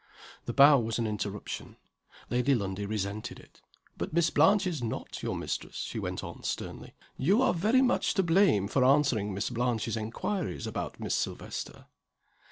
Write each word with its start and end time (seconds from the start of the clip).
The 0.45 0.53
bow 0.53 0.79
was 0.79 0.97
an 0.97 1.05
interruption. 1.05 1.77
Lady 2.31 2.55
Lundie 2.55 2.87
resented 2.87 3.39
it. 3.39 3.61
"But 3.97 4.13
Miss 4.13 4.31
Blanche 4.31 4.65
is 4.65 4.81
not 4.81 5.21
your 5.21 5.35
mistress," 5.35 5.75
she 5.75 5.99
went 5.99 6.23
on, 6.23 6.41
sternly. 6.41 6.95
"You 7.17 7.43
are 7.43 7.53
very 7.53 7.83
much 7.83 8.15
to 8.15 8.23
blame 8.23 8.67
for 8.67 8.83
answering 8.83 9.31
Miss 9.31 9.51
Blanche's 9.51 9.95
inquiries 9.97 10.65
about 10.65 10.99
Miss 10.99 11.13
Silvester." 11.13 11.85